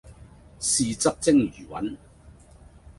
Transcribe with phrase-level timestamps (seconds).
[0.59, 1.95] 豉汁蒸魚雲